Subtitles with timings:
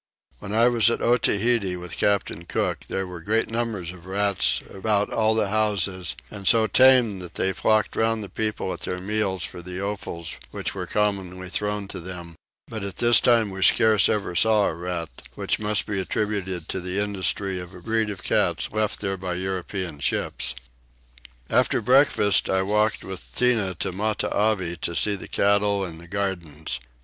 [0.39, 5.13] When I was at Otaheite with Captain Cook there were great numbers of rats about
[5.13, 9.43] all the houses, and so tame that they flocked round the people at their meals
[9.43, 12.33] for the offals which were commonly thrown to them;
[12.67, 16.81] but at this time we scarce ever saw a rat which must be attributed to
[16.81, 20.55] the industry of a breed of cats left here by European ships.
[21.47, 26.79] After breakfast I walked with Tinah to Matavai to see the cattle and the gardens.